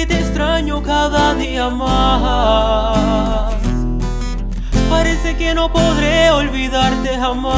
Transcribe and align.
extraño 0.00 0.82
cada 0.82 1.34
día 1.34 1.68
más. 1.68 3.52
Parece 4.88 5.36
que 5.36 5.54
no 5.54 5.70
podré 5.72 6.30
olvidarte 6.30 7.18
jamás. 7.18 7.52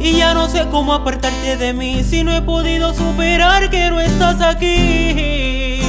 Y 0.00 0.16
ya 0.18 0.34
no 0.34 0.48
sé 0.48 0.66
cómo 0.70 0.92
apartarte 0.92 1.56
de 1.56 1.72
mí 1.72 2.02
si 2.04 2.24
no 2.24 2.34
he 2.34 2.42
podido 2.42 2.92
superar 2.94 3.70
que 3.70 3.88
no 3.90 4.00
estás 4.00 4.40
aquí, 4.40 5.80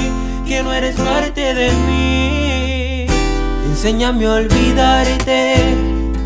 que 0.48 0.62
no 0.64 0.71
eres 0.71 0.96
parte 0.96 1.54
de 1.54 1.71
mí. 1.71 3.07
Enséñame 3.69 4.25
a 4.25 4.33
olvidarte 4.33 5.75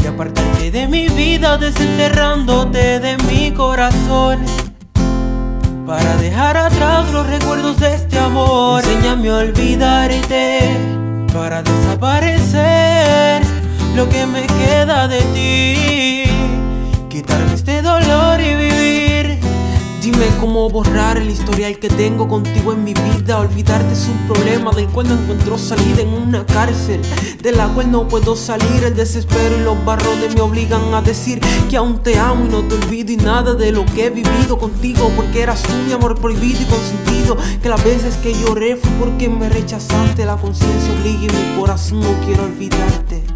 y 0.03 0.07
apartarte 0.07 0.71
de 0.71 0.87
mi 0.87 1.07
vida 1.09 1.57
desenterrándote 1.57 2.99
de 2.99 3.17
mi 3.17 3.51
corazón. 3.51 4.39
Para 5.91 6.15
dejar 6.15 6.55
atrás 6.55 7.11
los 7.11 7.27
recuerdos 7.27 7.77
de 7.81 7.95
este 7.95 8.17
amor. 8.17 8.81
Enséñame 8.81 9.27
a 9.27 9.35
olvidarte. 9.39 10.77
Para 11.33 11.61
desaparecer 11.61 13.41
Lo 13.93 14.07
que 14.07 14.25
me 14.25 14.47
queda 14.47 15.09
de 15.09 15.19
ti 15.33 16.10
Dime 20.21 20.37
cómo 20.39 20.69
borrar 20.69 21.17
el 21.17 21.31
historial 21.31 21.79
que 21.79 21.89
tengo 21.89 22.27
contigo 22.27 22.73
en 22.73 22.83
mi 22.83 22.93
vida. 22.93 23.39
Olvidarte 23.39 23.91
es 23.93 24.07
un 24.07 24.27
problema 24.27 24.71
del 24.71 24.85
cual 24.87 25.07
no 25.07 25.15
encuentro 25.15 25.57
salida 25.57 26.01
en 26.01 26.09
una 26.09 26.45
cárcel 26.45 27.01
De 27.41 27.51
la 27.51 27.67
cual 27.69 27.89
no 27.89 28.07
puedo 28.07 28.35
salir. 28.35 28.83
El 28.83 28.95
desespero 28.95 29.57
y 29.57 29.63
los 29.63 29.83
barrotes 29.83 30.35
me 30.35 30.41
obligan 30.41 30.93
a 30.93 31.01
decir 31.01 31.39
Que 31.71 31.77
aún 31.77 32.03
te 32.03 32.19
amo 32.19 32.45
y 32.45 32.49
no 32.49 32.61
te 32.67 32.75
olvido 32.75 33.13
Y 33.13 33.17
nada 33.17 33.55
de 33.55 33.71
lo 33.71 33.83
que 33.83 34.05
he 34.05 34.09
vivido 34.11 34.59
contigo 34.59 35.11
Porque 35.15 35.41
eras 35.41 35.63
tú 35.63 35.73
mi 35.87 35.91
amor 35.91 36.19
prohibido 36.21 36.61
y 36.61 36.65
consentido 36.65 37.35
Que 37.63 37.69
las 37.69 37.83
veces 37.83 38.15
que 38.17 38.31
lloré 38.31 38.75
fue 38.75 38.91
porque 38.99 39.27
me 39.27 39.49
rechazaste. 39.49 40.23
La 40.25 40.37
conciencia 40.37 40.93
obliga 40.99 41.33
y 41.33 41.35
mi 41.35 41.59
corazón 41.59 42.01
no 42.01 42.13
quiero 42.23 42.43
olvidarte 42.43 43.30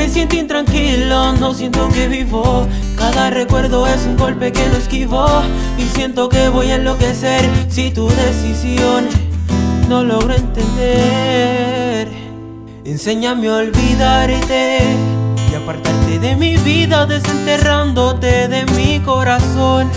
me 0.00 0.08
siento 0.08 0.34
intranquilo, 0.34 1.34
no 1.34 1.52
siento 1.52 1.86
que 1.90 2.08
vivo. 2.08 2.66
Cada 2.96 3.28
recuerdo 3.28 3.86
es 3.86 4.06
un 4.06 4.16
golpe 4.16 4.50
que 4.50 4.66
no 4.68 4.76
esquivo. 4.78 5.26
Y 5.76 5.82
siento 5.94 6.30
que 6.30 6.48
voy 6.48 6.70
a 6.70 6.76
enloquecer 6.76 7.46
si 7.68 7.90
tu 7.90 8.08
decisión 8.08 9.06
no 9.90 10.02
logro 10.02 10.32
entender. 10.32 12.08
Enséñame 12.86 13.48
a 13.48 13.56
olvidarte 13.56 14.80
y 15.52 15.54
apartarte 15.54 16.18
de 16.18 16.34
mi 16.34 16.56
vida, 16.56 17.04
desenterrándote 17.04 18.48
de 18.48 18.64
mi 18.72 19.00
corazón. 19.00 19.90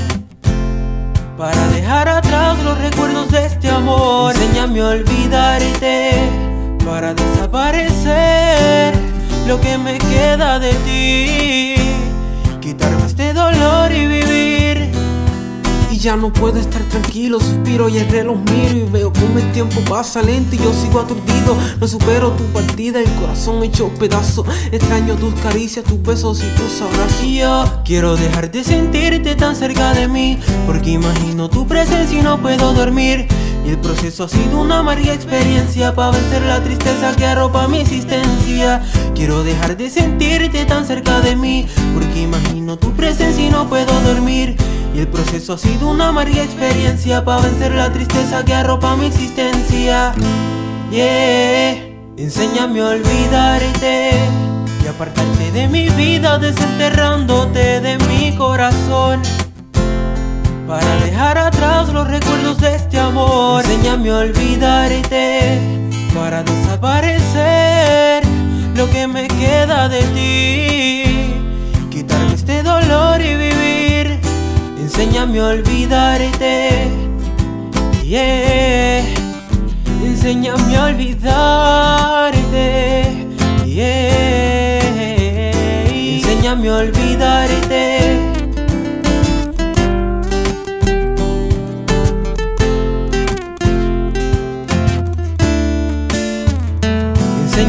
Para 1.37 1.65
dejar 1.69 2.09
atrás 2.09 2.61
los 2.61 2.77
recuerdos 2.77 3.31
de 3.31 3.45
este 3.45 3.69
amor. 3.69 4.35
Enséñame 4.35 4.81
a 4.81 4.87
olvidarte 4.87 6.11
para 6.83 7.13
desaparecer 7.13 8.42
lo 9.47 9.59
que 9.59 9.77
me 9.77 9.97
queda 9.97 10.59
de 10.59 10.73
ti. 10.85 11.75
Quitarme 12.61 13.05
este 13.05 13.33
dolor 13.33 13.91
y 13.91 14.07
vivir. 14.07 14.91
Y 15.91 15.97
ya 15.97 16.15
no 16.15 16.33
puedo 16.33 16.59
estar 16.59 16.81
tranquilo, 16.83 17.39
suspiro 17.39 17.87
y 17.87 17.97
el 17.97 18.09
reloj 18.09 18.37
miro 18.49 18.75
y 18.75 18.89
veo 18.89 19.13
como 19.13 19.37
el 19.37 19.51
tiempo 19.51 19.79
pasa 19.87 20.21
lento 20.21 20.55
y 20.55 20.59
yo 20.59 20.73
sigo 20.73 20.99
aturdido. 20.99 21.55
No 21.79 21.87
supero 21.87 22.31
tu 22.31 22.43
partida, 22.45 22.99
el 22.99 23.11
corazón 23.13 23.63
hecho 23.63 23.89
pedazo. 23.99 24.45
Extraño 24.71 25.15
tus 25.15 25.33
caricias, 25.35 25.85
tus 25.85 26.01
besos 26.01 26.41
y 26.41 26.47
tus 26.57 26.81
abrazos. 26.81 27.23
Y 27.23 27.39
yo 27.39 27.81
quiero 27.85 28.15
dejar 28.15 28.49
de 28.49 28.63
sentirte 28.63 29.35
tan 29.35 29.55
cerca 29.55 29.93
de 29.93 30.07
mí, 30.07 30.39
porque 30.65 30.91
imagino 30.91 31.49
tu 31.49 31.67
presencia 31.67 32.19
y 32.19 32.23
no 32.23 32.41
puedo 32.41 32.73
dormir. 32.73 33.27
Y 33.65 33.69
el 33.69 33.77
proceso 33.77 34.25
ha 34.25 34.29
sido 34.29 34.59
una 34.59 34.79
amarga 34.79 35.13
experiencia 35.13 35.95
para 35.95 36.11
vencer 36.11 36.41
la 36.41 36.61
tristeza 36.61 37.15
que 37.15 37.25
arropa 37.25 37.67
mi 37.67 37.79
existencia. 37.79 38.81
Quiero 39.15 39.43
dejar 39.43 39.77
de 39.77 39.89
sentirte 39.89 40.65
tan 40.65 40.85
cerca 40.85 41.21
de 41.21 41.35
mí, 41.35 41.67
porque 41.93 42.23
imagino 42.23 42.77
tu 42.77 42.91
presencia 42.91 43.45
y 43.45 43.49
no 43.49 43.69
puedo 43.69 43.93
dormir. 44.01 44.57
Y 44.93 44.99
el 44.99 45.07
proceso 45.07 45.53
ha 45.53 45.57
sido 45.57 45.89
una 45.89 46.09
amarga 46.09 46.43
experiencia 46.43 47.23
para 47.23 47.41
vencer 47.41 47.73
la 47.73 47.91
tristeza 47.91 48.43
que 48.43 48.53
arropa 48.53 48.95
mi 48.95 49.07
existencia. 49.07 50.13
Yeah, 50.91 51.71
enséñame 52.17 52.81
a 52.81 52.89
olvidarte 52.89 54.11
y 54.83 54.87
apartarte 54.87 55.51
de 55.51 55.67
mi 55.67 55.89
vida, 55.89 56.37
desenterrándote 56.37 57.79
de 57.79 57.97
mi 58.09 58.35
corazón. 58.35 59.21
Para 60.67 60.95
dejar 60.97 61.37
atrás 61.37 61.89
los 61.89 62.07
recuerdos 62.07 62.59
de 62.59 62.75
este 62.75 62.99
amor 62.99 63.22
A 63.93 63.95
olvidarte 63.95 65.59
Para 66.15 66.41
desaparecer 66.41 68.23
Lo 68.75 68.89
que 68.89 69.05
me 69.05 69.27
queda 69.27 69.87
de 69.87 70.01
ti. 70.15 71.03
Quitarme 71.91 72.33
este 72.33 72.63
dolor 72.63 73.21
y 73.21 73.35
vivir. 73.35 74.19
Enséñame 74.79 75.39
a 75.41 75.45
olvidarte. 75.49 76.89
Yeah. 78.03 79.05
Enséñame 80.03 80.75
a 80.75 80.85
olvidarte. 80.85 82.47
Yeah. 83.63 84.81
Enséñame 86.15 86.69
a 86.69 86.77
olvidarte 86.77 87.32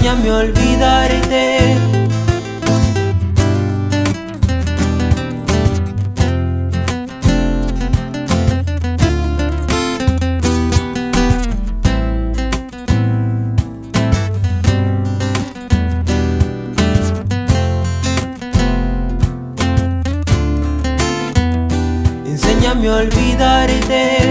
enséñame 0.05 0.29
a 0.29 0.37
olvidarte. 0.37 1.77
Enséñame 22.27 22.89
a 22.89 22.97
olvidarte. 22.97 24.24